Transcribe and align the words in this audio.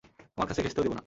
আমার 0.37 0.47
কাছে 0.47 0.61
ঘেঁষতেও 0.61 0.83
দেব 0.83 0.93
না। 0.93 0.99